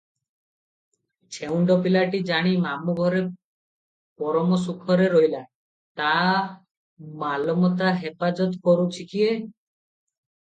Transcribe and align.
ଛେଉଣ୍ଡ 1.35 1.73
ପିଲାଟି 1.87 2.21
ଜାଣି 2.29 2.53
ମାମୁ 2.63 2.95
ଘରେ 2.99 3.19
ପରମ 4.21 4.57
ସୁଖରେ 4.63 5.05
ରହିଲା, 5.15 5.41
ତା 6.01 6.13
ମାଲମତା 7.25 7.91
ହେପାଜତ 8.05 8.63
କରୁଛି 8.69 9.07
କିଏ? 9.13 9.29